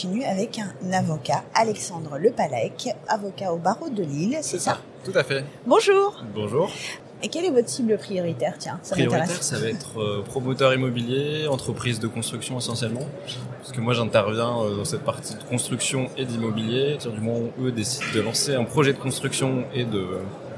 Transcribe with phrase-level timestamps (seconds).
[0.00, 5.24] continue avec un avocat, Alexandre Lepalec, avocat au barreau de Lille, c'est ça Tout à
[5.24, 5.44] fait.
[5.66, 6.22] Bonjour.
[6.36, 6.70] Bonjour.
[7.20, 8.54] Et quelle est votre cible prioritaire?
[8.60, 13.06] Tiens, ça Prioritaire, ça va être euh, promoteur immobilier, entreprise de construction essentiellement.
[13.58, 16.90] Parce que moi, j'interviens euh, dans cette partie de construction et d'immobilier.
[16.90, 20.06] À partir du moment où eux décident de lancer un projet de construction et de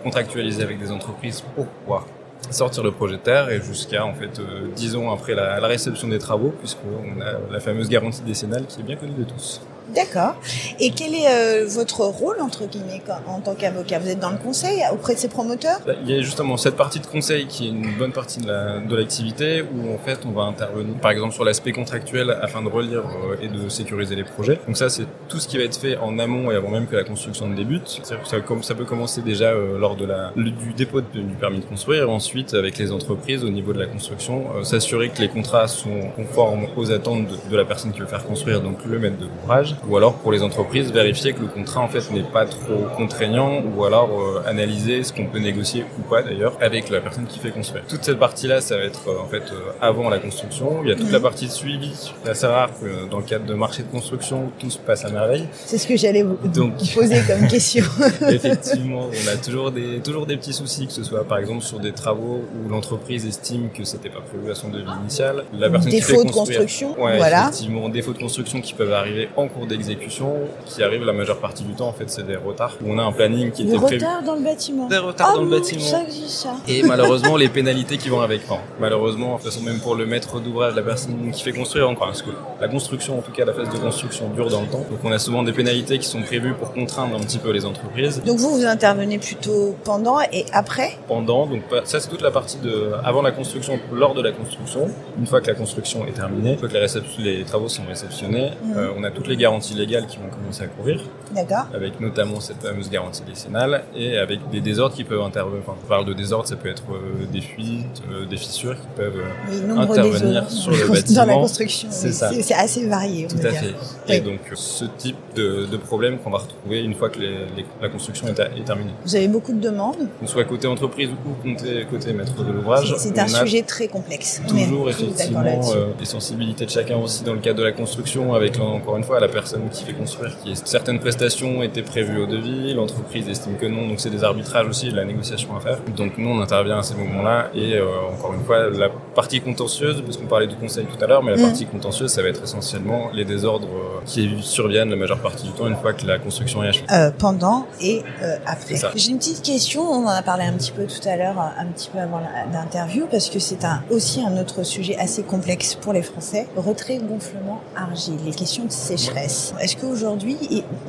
[0.02, 2.06] contractualiser avec des entreprises pour pouvoir
[2.50, 5.68] sortir le projet de terre et jusqu'à en fait euh, 10 ans après la, la
[5.68, 9.60] réception des travaux puisqu'on a la fameuse garantie décennale qui est bien connue de tous.
[9.94, 10.34] D'accord.
[10.78, 13.98] Et quel est euh, votre rôle, entre guillemets, en tant qu'avocat?
[13.98, 15.80] Vous êtes dans le conseil auprès de ces promoteurs?
[15.86, 18.46] Bah, Il y a justement cette partie de conseil qui est une bonne partie de
[18.48, 22.62] la- de l'activité où en fait on va intervenir par exemple sur l'aspect contractuel afin
[22.62, 24.60] de relire euh, et de sécuriser les projets.
[24.66, 26.96] Donc ça c'est tout ce qui va être fait en amont et avant même que
[26.96, 28.00] la construction ne débute.
[28.02, 28.16] Ça,
[28.62, 32.06] ça peut commencer déjà euh, lors de la, du dépôt du permis de construire et
[32.06, 36.08] ensuite avec les entreprises au niveau de la construction euh, s'assurer que les contrats sont
[36.16, 39.26] conformes aux attentes de, de la personne qui veut faire construire donc le maître de
[39.26, 42.86] l'ouvrage ou alors pour les entreprises vérifier que le contrat en fait n'est pas trop
[42.96, 47.26] contraignant ou alors euh, analyser ce qu'on peut négocier ou pas d'ailleurs avec la personne
[47.26, 47.84] qui fait construire.
[47.88, 50.80] Toute cette partie là ça va être euh, en fait euh, avant la construction.
[50.82, 51.92] Il y a toute la partie de suivi.
[52.24, 55.04] C'est assez rare que euh, dans le cadre de marché de construction tout se passe
[55.04, 55.46] à merveille.
[55.66, 57.84] C'est ce que j'allais vous, Donc- vous poser comme question.
[58.28, 61.78] Effectivement, on a toujours des toujours des petits soucis, que ce soit par exemple sur
[61.78, 65.44] des travaux où l'entreprise estime que c'était pas prévu à son devis initial.
[65.52, 67.44] La personne qui fait Défaut de construction, Ouais, voilà.
[67.48, 70.34] effectivement, défauts de construction qui peuvent arriver en cours d'exécution,
[70.66, 71.88] qui arrivent la majeure partie du temps.
[71.88, 72.76] En fait, c'est des retards.
[72.84, 74.04] Où on a un planning qui Le était prévu.
[74.04, 74.86] retard dans le bâtiment.
[74.88, 75.80] Des retards Ah dans le non, bâtiment.
[75.80, 76.54] Ça existe, ça.
[76.68, 78.42] Et malheureusement, les pénalités qui vont avec.
[78.48, 81.88] Enfin, malheureusement, de toute façon, même pour le maître d'ouvrage, la personne qui fait construire,
[81.88, 84.66] encore, parce que la construction, en tout cas, la phase de construction dure dans le
[84.66, 84.84] temps.
[84.90, 87.64] Donc, on a souvent des pénalités qui sont prévues pour contraindre un petit peu les
[87.64, 88.22] entreprises.
[88.24, 90.98] Donc vous, vous intervenez plutôt pendant et après?
[91.08, 91.46] Pendant.
[91.46, 94.88] Donc ça c'est toute la partie de avant la construction, lors de la construction.
[95.18, 96.74] Une fois que la construction est terminée, une fois que
[97.22, 98.74] les, travaux sont réceptionnés, Mhm.
[98.76, 101.00] euh, on a toutes les garanties légales qui vont commencer à courir,
[101.34, 101.66] D'accord.
[101.74, 105.60] avec notamment cette fameuse garantie décennale et avec des désordres qui peuvent intervenir.
[105.66, 108.86] Enfin, on parle de désordres, ça peut être euh, des fuites, euh, des fissures qui
[108.96, 111.40] peuvent euh, Oui, intervenir sur le dans la bâtiment.
[111.40, 111.88] construction.
[111.90, 112.44] C'est oui.
[112.56, 113.60] assez varié, on Tout à dire.
[113.60, 113.74] fait.
[114.08, 114.14] Oui.
[114.14, 117.66] Et donc ce type de, de problème qu'on va retrouver une fois que les- les-
[117.80, 118.90] la construction est, terminée.
[119.04, 119.98] Vous avez beaucoup de demandes.
[119.98, 122.94] Donc, soit côté entreprise ou côté, côté maître de l'ouvrage.
[122.98, 124.40] C'est un sujet très complexe.
[124.48, 125.40] Toujours effectivement
[125.74, 129.04] euh, les sensibilités de chacun aussi dans le cadre de la construction avec encore une
[129.04, 129.39] fois la personne
[129.72, 133.88] qui fait construire qui est certaines prestations étaient prévues au devis l'entreprise estime que non
[133.88, 135.78] donc c'est des arbitrages aussi de la négociation à faire.
[135.96, 140.02] Donc nous on intervient à ces moments-là et euh, encore une fois la partie contentieuse
[140.04, 141.42] parce qu'on parlait du conseil tout à l'heure mais la Mm.
[141.42, 145.52] partie contentieuse ça va être essentiellement les désordres euh, qui surviennent la majeure partie du
[145.52, 148.76] temps une fois que la construction est achevée Euh, pendant et euh, après.
[148.94, 151.66] J'ai une petite question, on en a parlé un petit peu tout à l'heure, un
[151.66, 152.20] petit peu avant
[152.52, 156.46] l'interview, parce que c'est un, aussi un autre sujet assez complexe pour les Français.
[156.56, 159.54] Retrait, gonflement, argile, les questions de sécheresse.
[159.60, 160.36] Est-ce qu'aujourd'hui,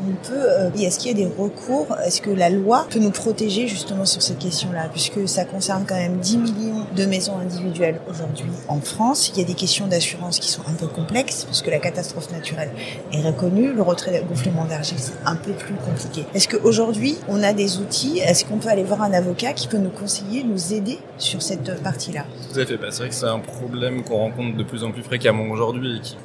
[0.08, 3.12] on peut, euh, est-ce qu'il y a des recours Est-ce que la loi peut nous
[3.12, 8.00] protéger justement sur cette question-là Puisque ça concerne quand même 10 millions de maisons individuelles
[8.12, 9.30] aujourd'hui en France.
[9.34, 12.72] Il y a des questions d'assurance qui sont un peu complexes, puisque la catastrophe naturelle
[13.12, 13.74] est reconnue.
[13.74, 16.26] Le retrait gonflement d'argile, c'est un peu plus compliqué.
[16.34, 18.20] Est-ce qu'aujourd'hui, on a des outils?
[18.20, 21.82] Est-ce qu'on peut aller voir un avocat qui peut nous conseiller, nous aider sur cette
[21.82, 22.26] partie-là?
[22.54, 22.78] Tout à fait.
[22.78, 25.98] Bah, c'est vrai que c'est un problème qu'on rencontre de plus en plus fréquemment aujourd'hui
[25.98, 26.18] et qui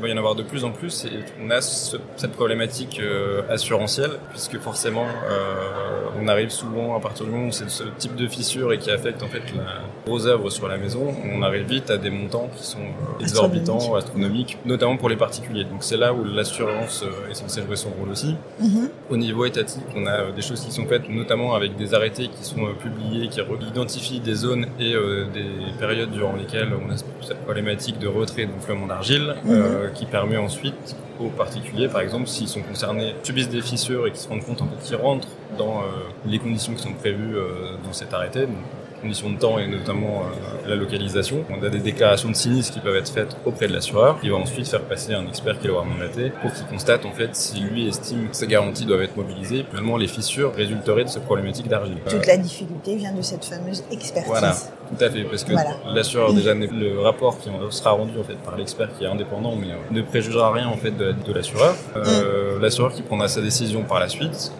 [0.00, 1.04] va y en avoir de plus en plus.
[1.06, 7.00] Et on a ce- cette problématique euh, assurantielle puisque forcément euh, on arrive souvent à
[7.00, 9.80] partir du moment où c'est ce type de fissure et qui affecte en fait la
[10.08, 12.78] grosse œuvre sur la maison, on arrive vite à des montants qui sont
[13.20, 14.04] exorbitants, Astronomiques.
[14.04, 15.64] astronomiques, notamment pour les particuliers.
[15.64, 18.34] Donc c'est là où l'assurance euh, est censée jouer son rôle aussi.
[18.60, 18.88] Mhm.
[19.10, 22.28] Au niveau étatique, on a euh, des choses qui sont faites, notamment avec des arrêtés
[22.28, 24.94] qui sont euh, publiés, qui identifient des zones et
[25.34, 25.48] des
[25.78, 26.96] périodes durant lesquelles on a
[27.28, 32.00] cette problématique de retrait et de gonflement d'argile, euh, qui permet ensuite aux particuliers, par
[32.00, 34.96] exemple, s'ils sont concernés, subissent des fissures et qui se rendent compte en fait, qu'ils
[34.96, 35.84] rentrent dans euh,
[36.26, 38.56] les conditions qui sont prévues euh, dans cet arrêté, donc
[39.00, 41.44] conditions de temps et notamment euh, la localisation.
[41.50, 44.36] On a des déclarations de sinistre qui peuvent être faites auprès de l'assureur, qui va
[44.36, 47.88] ensuite faire passer un expert qui l'aura mandaté pour qu'il constate en fait si lui
[47.88, 49.64] estime que ces garanties doivent être mobilisées.
[49.70, 51.98] Finalement, les fissures résulteraient de cette problématique d'argile.
[52.08, 54.28] Toute la difficulté vient de cette fameuse expertise.
[54.30, 54.54] Voilà,
[54.96, 55.76] tout à fait, parce que Voilà.
[55.94, 59.68] l'assureur déjà le rapport qui sera rendu en fait par l'expert qui est indépendant, mais
[59.68, 61.74] euh, ne préjugera rien en fait de, de l'assureur.
[61.96, 64.52] Euh, L'assureur qui prendra sa décision par la suite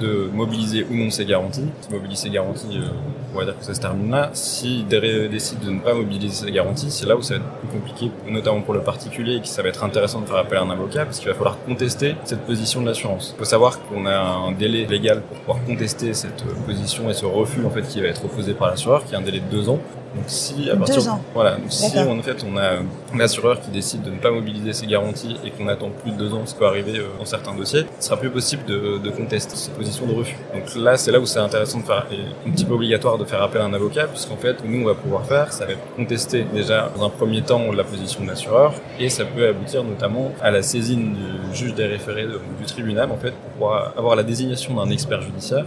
[0.00, 1.68] de mobiliser ou non ses garanties.
[1.80, 2.88] S'il mobilise ses garanties, euh,
[3.36, 4.30] on va dire que ça se termine là.
[4.32, 7.50] S'il dé- décide de ne pas mobiliser ses garanties, c'est là où ça va être
[7.60, 10.58] plus compliqué, notamment pour le particulier, et que ça va être intéressant de faire appel
[10.58, 13.34] à un avocat, parce qu'il va falloir contester cette position de l'assurance.
[13.36, 17.14] Il faut savoir qu'on a un délai légal pour pouvoir contester cette euh, position et
[17.14, 19.50] ce refus en fait qui va être opposé par l'assureur, qui est un délai de
[19.50, 19.78] deux ans.
[20.14, 21.20] Donc si à partir Deux ans.
[21.34, 22.76] voilà, donc si en fait on a
[23.14, 26.16] un assureur qui décide de ne pas mobiliser ses garanties et qu'on attend plus de
[26.16, 28.96] deux ans, ce qui peut arriver euh, dans certains dossiers, ce sera plus possible de,
[28.96, 30.36] de contester cette position de refus.
[30.54, 33.25] Donc là, c'est là où c'est intéressant de faire, et un petit peu obligatoire de
[33.26, 35.94] faire appel à un avocat, puisqu'en fait, nous, on va pouvoir faire, ça va être
[35.96, 40.32] contester déjà dans un premier temps la position de l'assureur, et ça peut aboutir notamment
[40.42, 44.16] à la saisine du juge des référés, donc du tribunal, en fait, pour pouvoir avoir
[44.16, 45.66] la désignation d'un expert judiciaire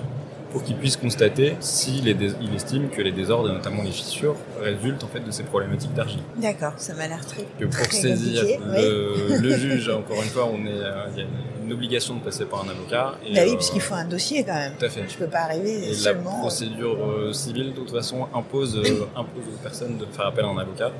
[0.51, 5.03] pour qu'il puisse constater s'il il estime que les désordres et notamment les fissures résultent
[5.03, 6.21] en fait de ces problématiques d'argile.
[6.37, 9.37] D'accord, ça m'a l'air très, Que pour très saisir oui.
[9.41, 12.45] le, juge, encore une fois, on est, euh, il y a une obligation de passer
[12.45, 13.15] par un avocat.
[13.25, 14.73] Et, Bah oui, euh, parce qu'il faut un dossier quand même.
[14.77, 15.03] Tout à fait.
[15.07, 16.39] Je peux pas arriver Et la seulement.
[16.39, 20.49] procédure euh, civile, de toute façon, impose, euh, impose aux personnes de faire appel à
[20.49, 20.91] un avocat.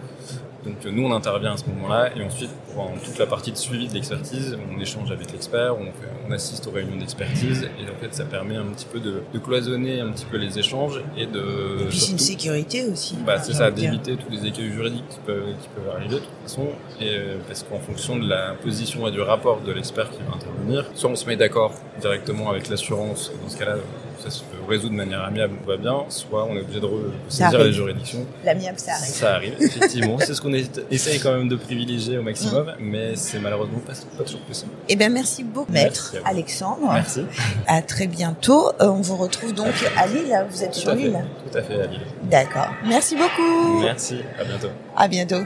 [0.66, 3.58] Donc euh, nous, on intervient à ce moment-là, et ensuite, pour toute la partie de
[3.58, 8.14] suivi de l'expertise, on échange avec l'expert, on, assiste aux réunions d'expertise, et en fait,
[8.14, 11.80] ça permet un petit peu de, de cloisonner un petit peu les échanges et de
[11.82, 13.16] Et puis c'est une sécurité aussi.
[13.26, 16.30] bah, c'est ça, d'éviter tous les écueils juridiques qui peuvent, qui peuvent arriver de toute
[16.44, 16.68] façon,
[17.02, 20.36] et euh, parce qu'en fonction de la position et du rapport de l'expert qui va
[20.36, 20.59] intervenir,
[20.96, 23.76] soit on se met d'accord directement avec l'assurance, dans ce cas-là,
[24.24, 26.88] ça se résout de manière amiable, tout va bien, soit on est obligé de
[27.30, 28.26] saisir les juridictions.
[28.44, 29.14] L'amiable, ça arrive.
[29.14, 30.18] Ça arrive, effectivement.
[30.20, 34.24] c'est ce qu'on essaye quand même de privilégier au maximum, mais c'est malheureusement pas, pas
[34.24, 34.72] toujours possible.
[34.88, 36.16] Eh bien, merci beaucoup, maître.
[36.26, 36.92] Alexandre.
[36.94, 37.26] Merci.
[37.68, 38.70] À très bientôt.
[38.82, 40.46] Euh, on vous retrouve donc à Lille.
[40.50, 41.24] Vous êtes Tout sur l'île.
[41.52, 42.02] Tout à fait, à Lille.
[42.24, 42.70] D'accord.
[42.86, 43.80] Merci beaucoup.
[43.82, 44.70] Merci, à bientôt.
[44.96, 45.44] À bientôt.